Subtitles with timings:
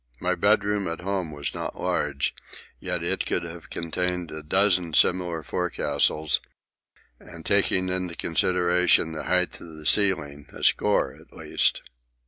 [0.19, 2.33] My bedroom at home was not large,
[2.79, 6.41] yet it could have contained a dozen similar forecastles,
[7.19, 11.83] and taking into consideration the height of the ceiling, a score at least.